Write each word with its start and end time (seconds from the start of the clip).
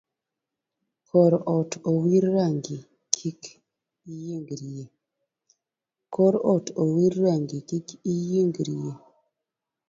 Kor 1.07 1.33
ot 1.57 1.71
owir 6.87 7.13
rangi 7.27 7.57
kik 7.71 7.87
iyiengrie. 8.13 8.91